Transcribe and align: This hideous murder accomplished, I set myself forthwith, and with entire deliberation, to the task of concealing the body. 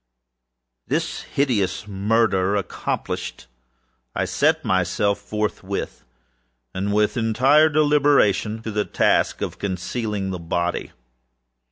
This 0.87 1.21
hideous 1.21 1.87
murder 1.87 2.55
accomplished, 2.55 3.45
I 4.15 4.25
set 4.25 4.65
myself 4.65 5.19
forthwith, 5.19 6.05
and 6.73 6.91
with 6.91 7.17
entire 7.17 7.69
deliberation, 7.69 8.63
to 8.63 8.71
the 8.71 8.83
task 8.83 9.43
of 9.43 9.59
concealing 9.59 10.31
the 10.31 10.39
body. 10.39 10.91